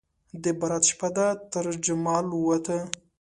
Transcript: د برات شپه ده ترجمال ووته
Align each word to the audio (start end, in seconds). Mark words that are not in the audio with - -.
د 0.43 0.45
برات 0.59 0.83
شپه 0.91 1.09
ده 1.15 1.27
ترجمال 1.53 2.25
ووته 2.31 2.77